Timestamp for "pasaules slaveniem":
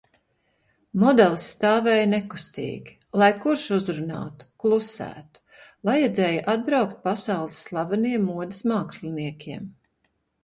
7.11-8.25